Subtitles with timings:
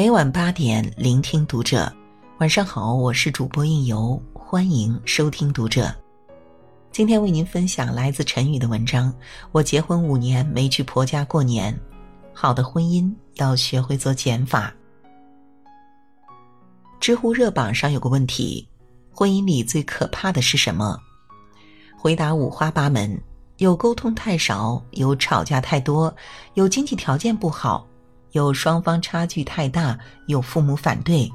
[0.00, 1.92] 每晚八点聆听读者。
[2.38, 5.94] 晚上好我是主播应由欢迎收听读者。
[6.90, 9.12] 今天为您分享来自陈宇的文章
[9.52, 11.78] 我结婚五年没去婆家过年。
[12.32, 14.72] 好的婚姻要学会做减法。
[16.98, 18.66] 知乎热榜上有个问题
[19.10, 20.98] 婚姻里最可怕的是什么？
[21.94, 23.22] 回答五花八门。
[23.60, 26.14] 有沟通太少，有吵架太多，
[26.54, 27.86] 有经济条件不好。
[28.32, 29.98] 有双方差距太大，
[30.28, 31.30] 有父母反对，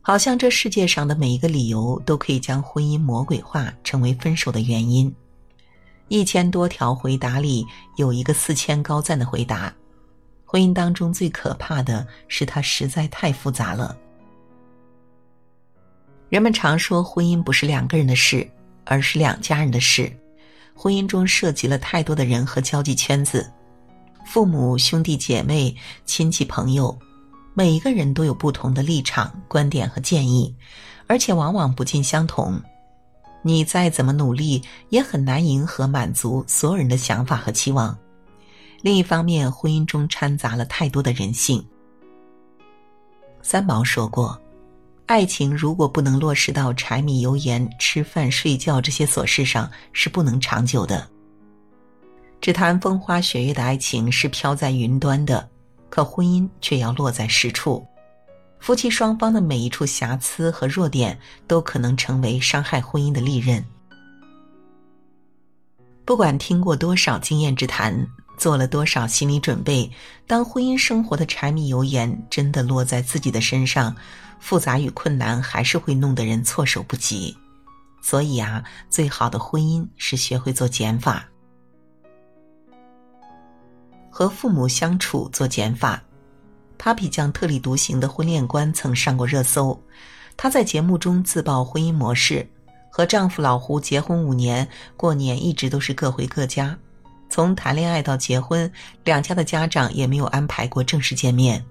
[0.00, 5.12] 好像这世界上的每一个理由都可以将婚姻魔鬼化，成为分手的原因。
[6.06, 7.66] 一千多条回答里
[7.96, 9.74] 有一个四千高赞的回答：
[10.44, 13.96] 婚姻当中最可怕的是它实在太复杂了。
[16.28, 18.48] 人们常说婚姻不是两个人的事，
[18.84, 20.16] 而是两家人的事。
[20.74, 23.50] 婚姻中涉及了太多的人和交际圈子。
[24.26, 26.96] 父母、兄弟姐妹、亲戚朋友，
[27.54, 30.54] 每一个人都有不同的立场、观点和建议，
[31.06, 32.60] 而且往往不尽相同。
[33.42, 37.96] 你再怎么努力，也很难迎合、满足所有人的想法和期望。
[38.80, 41.64] 另一方面，婚姻中掺杂了太多的人性。
[43.42, 44.40] 三毛说过
[45.06, 51.08] ：“爱情如果不能落实到柴米油盐、吃饭睡觉这些琐事上，是不能长久的。”
[52.40, 55.48] 只谈风花雪月的爱情是飘在云端的，
[55.88, 57.86] 可婚姻却要落在实处。
[58.58, 63.62] 夫妻双方的每一处瑕疵和弱点，都可能成为伤害婚姻的利刃。
[66.06, 68.06] 不管听过多少经验之谈，
[68.38, 69.90] 做了多少心理准备，
[70.26, 73.94] 当婚姻生活的柴米油盐真的落在自己的身上，
[74.44, 77.34] 复杂与困难还是会弄得人措手不及。
[78.02, 81.26] 所以啊，最好的婚姻是学会做减法。
[84.10, 86.02] 和父母相处做减法
[86.78, 89.82] ，Papi 酱特立独行的婚恋观曾上过热搜。
[90.36, 92.46] 她在节目中自曝婚姻模式：
[92.90, 96.76] 和丈夫老胡结婚五年，过年一直都是各回各家。
[97.30, 98.70] 从谈恋爱到结婚，
[99.04, 101.64] 两家的家长也没有安排过正式见面。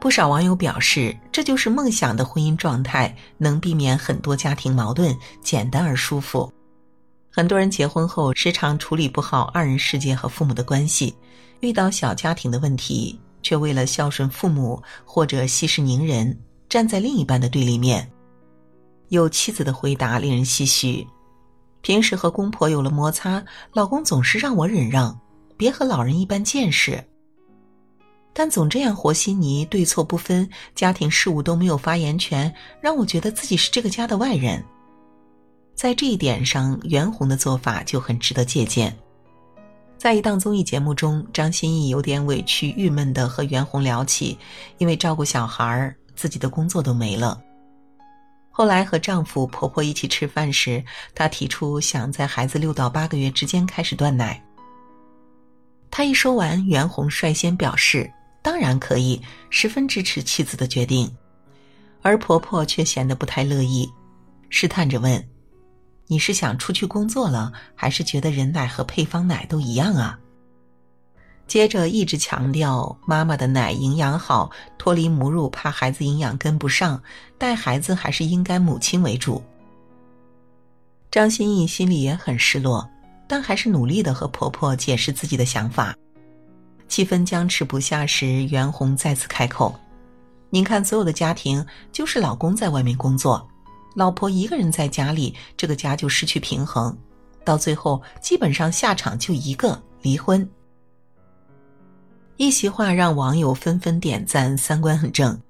[0.00, 6.50] 不少网友表示，这就是梦想的婚姻状态，能避免很多家庭矛盾，简单而舒服。
[7.30, 11.14] 很多人结婚后时常处理不好二人世界和父母的关系，
[11.60, 18.10] 遇到小家庭的问题，却为了孝顺父母或者息事宁人，站在另一半的对立面。
[19.10, 21.06] 有妻子的回答令人唏嘘：
[21.82, 23.44] 平时和公婆有了摩擦，
[23.74, 25.20] 老公总是让我忍让，
[25.58, 27.04] 别和老人一般见识。
[28.32, 34.64] 但总这样和稀泥，对错不分，家庭事务都没有发言权，让我觉得自己是这个家的外人。
[35.74, 38.96] 在这一点上，袁弘的做法就很值得借鉴。
[39.98, 44.38] 在一档综艺节目中，张歆艺有点委屈、郁闷的和袁弘聊起，
[44.78, 47.38] 因为照顾小孩，自己的工作都没了。
[48.50, 50.82] 后来和丈夫、婆婆一起吃饭时，
[51.14, 54.42] 她提出想在孩子六到八个月之间开始断奶。
[55.90, 58.10] 她一说完，袁弘率先表示
[58.42, 59.20] 当然可以，
[59.50, 61.10] 十分支持妻子的决定，
[62.02, 63.90] 而婆婆却显得不太乐意，
[64.48, 65.22] 试探着问。
[66.06, 70.18] 你是想出去工作了，还是觉得人奶和配方奶都一样啊？
[71.46, 77.00] 接着一直强调妈妈的奶营养好，脱离母乳怕孩子营养跟不上，
[77.38, 79.42] 带孩子还是应该母亲为主。
[81.10, 82.88] 张歆艺心里也很失落，
[83.28, 85.94] 但还是努力的和婆婆解释自己的想法。
[86.90, 89.72] 气氛僵持不下时，袁弘再次开口
[90.50, 93.48] ：“您看，所有的家庭就是老公在外面工作。”
[93.94, 96.96] 老婆一个人在家里，这个家就失去平衡，
[97.44, 100.46] 到最后基本上下场就一个离婚。
[102.36, 105.40] 一席话让网友纷纷点赞，三观很正。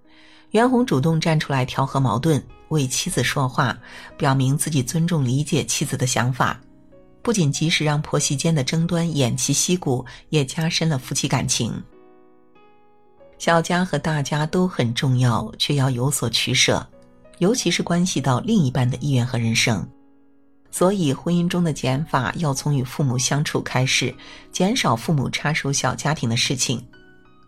[0.51, 3.75] 袁弘主动站出来调和矛盾，为妻子说话，
[4.19, 6.61] 表明自己尊重理解妻子的想法，
[7.23, 11.73] 不仅及时让婆媳间的争端偃旗息鼓，也加深了夫妻感情。
[13.39, 16.87] 小家和大家都很重要，却要有所取舍。
[17.39, 19.89] 尤其是关系到另一半的意愿和人生，
[20.71, 24.15] 所以婚姻中的减法要从与父母相处开始，
[24.53, 26.87] 减少父母插手小家庭的事情，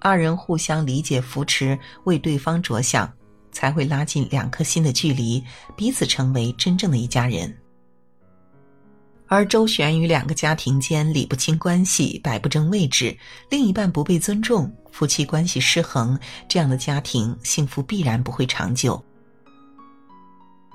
[0.01, 3.13] 二人互相理解扶持，为对方着想，
[3.51, 5.45] 才会拉近两颗心的距离，
[5.77, 7.55] 彼此成为真正的一家人。
[9.33, 13.17] 而周旋于两个家庭间理不清关系、摆不正位置，
[13.49, 19.03] 另一半不被尊重，夫妻关系失衡，这样的家庭幸福必然不会长久。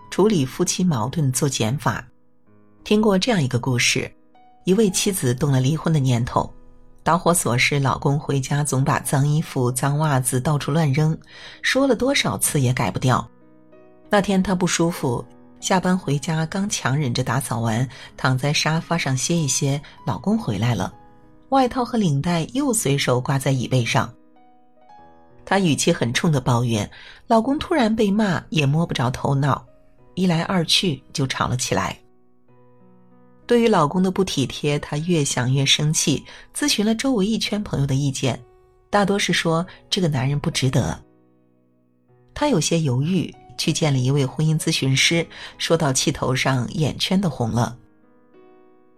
[0.10, 2.04] 处理夫妻矛盾做减法，
[2.84, 4.12] 听过这样一个故事：
[4.66, 6.52] 一位妻子动了离婚的念头，
[7.04, 11.16] 导火索是老公回家总把脏衣服、脏袜子到处乱扔，
[11.62, 13.30] 说了多少次也改不掉。
[14.10, 15.24] 那天她不舒服，
[15.60, 20.94] 下班回家刚强忍着打扫完，躺在沙发上歇一歇，老公回来了，
[21.50, 24.14] 外套和领带又随手挂在椅背上。
[25.44, 26.90] 她语气很冲的抱怨，
[27.26, 29.66] 老公突然被骂也摸不着头脑，
[30.14, 31.98] 一来二去就吵了起来。
[33.46, 36.24] 对于老公的不体贴，她越想越生气，
[36.54, 38.40] 咨询了周围一圈朋友的意见，
[38.90, 40.98] 大多是说这个男人不值得。
[42.34, 45.26] 她有些犹豫，去见了一位婚姻咨询师，
[45.58, 47.78] 说到气头上，眼圈都红了。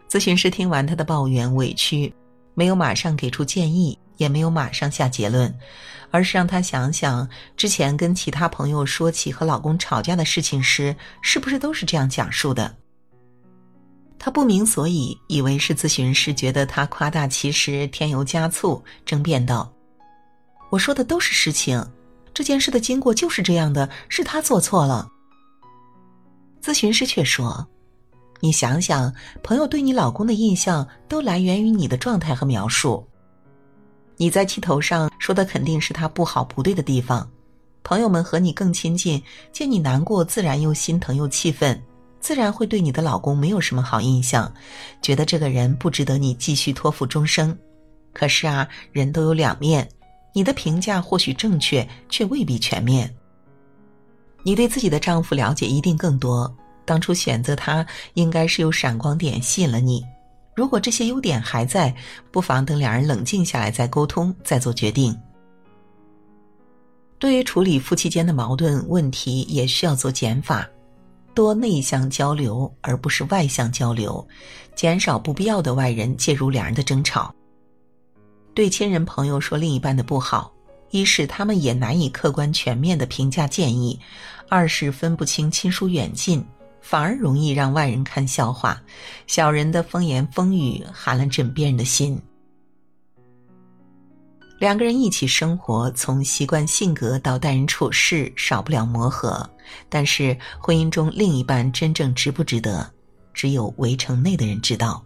[0.10, 2.14] 咨询师听完她的抱怨，委屈，
[2.54, 5.54] 没有马上给出建议，也没有马上下结论。
[6.12, 12.76] 而是让她想想，之前跟其他朋友说起和老公吵架的事情时，是不是都是这样讲述的？
[14.18, 19.72] 他不明所以，以为是咨询师觉得他夸大其词、添油加醋，争辩道
[20.70, 21.82] ：“我说的都是实情，
[22.40, 25.12] 这件事的经过就是这样的，是他做错了。”
[26.64, 27.68] 咨询师却说
[28.40, 29.14] ：“你想想，
[29.44, 33.06] 朋友对你老公的印象都来源于你的状态和描述。”
[34.16, 37.30] 你在气头上说的肯定是他不好不对的地方，
[37.84, 39.22] 朋友们和你更亲近，
[39.52, 41.78] 见你难过，自然又心疼又气愤，
[42.22, 44.50] 自然会对你的老公没有什么好印象，
[45.02, 47.54] 觉得这个人不值得你继续托付终生。
[48.14, 49.86] 可是啊，人都有两面，
[50.34, 53.14] 你的评价或许正确，却未必全面。
[54.44, 56.54] 你对自己的丈夫了解一定更多，
[56.86, 60.04] 当初选择他，应该是有闪光点吸引了你。
[60.56, 61.94] 如果这些优点还在，
[62.32, 65.18] 不妨等两人冷静下来再沟通，再做决定。
[67.18, 70.68] 对于处理夫妻间的矛盾问题，也需要做减法，
[71.34, 74.26] 多内向交流，而不是外向交流，
[74.74, 77.34] 减少不必要的外人介入两人的争吵。
[78.60, 80.52] 对亲人朋友说另一半的不好，
[80.92, 83.98] 一是他们也难以客观全面的评价建议，
[84.50, 86.46] 二是分不清亲疏远近。
[86.82, 88.78] 反而容易让外人看笑话，
[89.28, 92.22] 小人的风言风语寒了枕边人的心。
[94.60, 99.50] 两个人一起生活，从习惯性格到待人处事，少不了磨合。
[99.88, 102.92] 但是婚姻中另一半真正值不值得，
[103.34, 105.02] 只有围城内的人知道。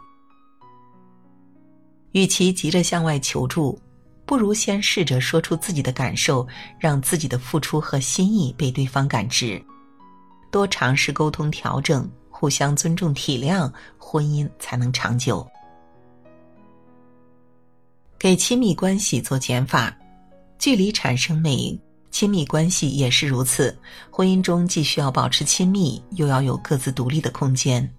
[2.13, 3.77] 与其急着向外求助，
[4.25, 6.47] 不如先试着说出自己的感受，
[6.79, 9.61] 让自己的付出和心意被对方感知。
[10.49, 15.45] 多尝试沟通调整，互相尊重体谅，婚姻才能长久。
[18.19, 19.93] 给亲密关系做减法，
[20.57, 21.77] 距离产生美，
[22.11, 23.77] 亲密关系也是如此。
[24.11, 27.91] 婚姻中既需要保持亲密，又要有各自独立的空间。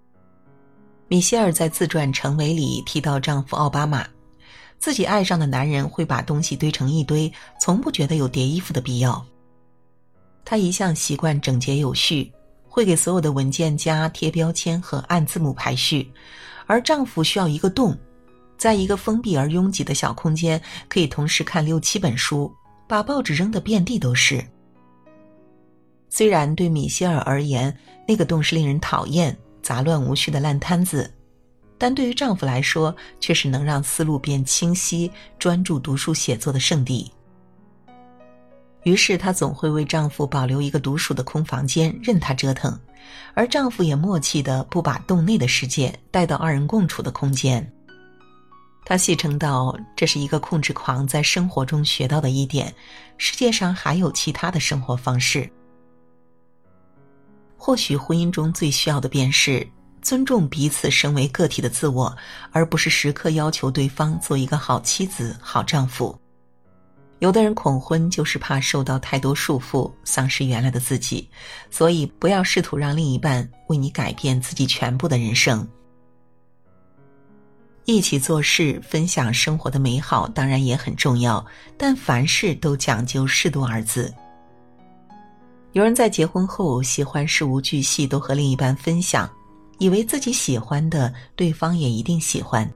[1.08, 4.06] 米歇尔在自传《成为》里提到，丈夫奥巴马，
[4.78, 9.24] 自己爱上的男人会把东西堆成一堆，从不觉得有叠衣服的必要。
[10.44, 12.32] 他一向习惯整洁有序。
[12.66, 16.10] 会给所有的文件夹贴标签和按字母排序，
[16.66, 17.96] 而丈夫需要一个洞，
[18.58, 22.52] 在一个封闭而拥挤的小空间，可以同时看六七本书，
[22.88, 24.44] 把报纸扔得遍地都是。
[26.08, 27.72] 虽然对米歇尔而言，
[28.08, 31.10] 那个洞是令人讨厌、杂乱无序的烂摊子，
[31.78, 37.10] 但对于丈夫来说，却是能让思路变清晰、专注读书写作的圣地。
[38.82, 42.78] 于是她总会为丈夫保留一个独属的空房间，任他折腾，
[43.32, 47.66] 而丈夫也默契的不把洞内的世界带到二人共处的空间。
[48.84, 52.74] 她戏称道：“这是一个控制狂在生活中学到的一点，
[53.16, 55.50] 世界上还有其他的生活方式。
[57.66, 59.66] 或许婚姻中最需要的便是
[60.02, 62.14] 尊重彼此身为个体的自我，
[62.52, 66.14] 而不是时刻要求对方做一个好妻子、好丈夫。”
[67.20, 71.26] 有的人恐婚，就是怕受到太多束缚，丧失原来的自己，
[71.70, 75.66] 所以不要试图让另一半为你改变自己全部的人生。
[77.86, 81.42] 一起做事，分享生活的美好，当然也很重要，
[81.78, 84.12] 但凡事都讲究适度二字。
[85.74, 89.28] 有人在结婚后喜欢事无巨细都和另一半分享，
[89.78, 92.68] 以为自己喜欢的对方也一定喜欢，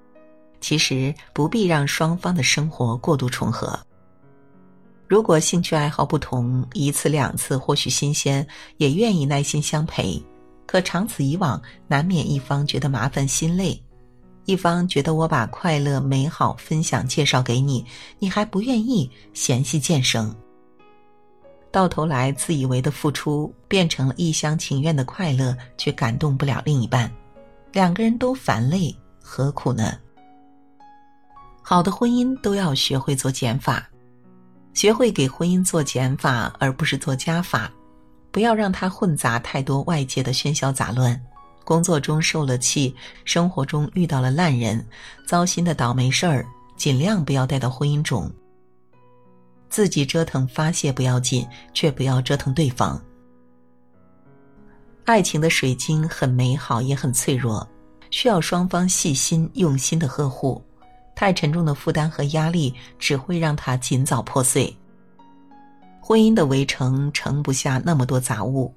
[0.61, 3.78] 其实不必让双方的生活过度重合。
[5.07, 8.45] 如果兴趣爱好不同，一次两次或许新鲜，
[8.78, 10.21] 也愿意耐心相陪。
[10.67, 13.81] 可长此以往，难免一方觉得麻烦心累，
[14.45, 17.87] 一方觉得我把快乐美好分享介绍给你，
[18.19, 20.35] 你还不愿意，嫌隙渐生。
[21.78, 27.08] 到头来，自以为的付出变成了一厢情愿的快乐，却感动不了另一半，
[27.73, 28.92] 两个人都烦累，
[29.23, 29.97] 何苦呢？
[31.62, 33.88] 好的婚姻都要学会做减法，
[34.75, 37.70] 学会给婚姻做减法，而不是做加法。
[38.32, 41.16] 不要让它混杂太多外界的喧嚣杂乱。
[41.64, 42.92] 工作中受了气，
[43.25, 44.85] 生活中遇到了烂人，
[45.28, 46.44] 糟心的倒霉事儿，
[46.76, 48.28] 尽量不要带到婚姻中。
[49.68, 53.00] 自己折腾发泄不要紧，却不要折腾对方。
[55.04, 57.66] 爱情的水晶很美好，也很脆弱，
[58.10, 60.62] 需要双方细心用心的呵护。
[61.14, 64.75] 太沉重的负担和压力只会让它尽早破碎。
[66.00, 68.72] 婚姻的围城盛不下那么多杂物。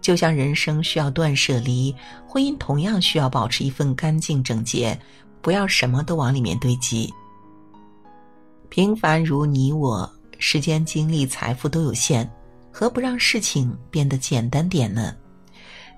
[0.00, 1.94] 就像人生需要断舍离，
[2.26, 4.98] 婚姻同样需要保持一份干净整洁，
[5.40, 7.10] 不要什么都往里面堆积。
[8.68, 12.28] 平凡如你我，时间、精力、财富都有限，
[12.70, 15.14] 何不让事情变得简单点呢？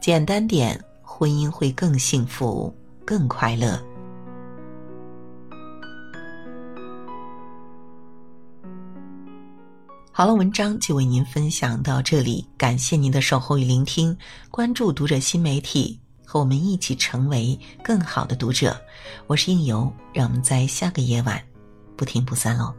[0.01, 2.75] 简单点，婚姻会更幸福、
[3.05, 3.83] 更快乐。
[10.13, 14.17] 好了，文章就为您分享到这里，感谢您的守候与聆听。
[14.51, 18.81] 关注读者新媒体，和我们一起成为更好的读者。
[19.27, 21.43] 我是应由，让我们在下个夜晚
[21.97, 22.75] 不听不散喽。